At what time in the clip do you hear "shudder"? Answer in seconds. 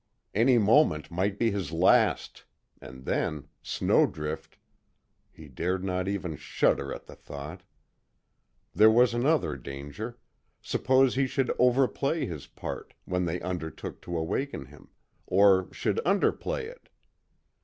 6.37-6.91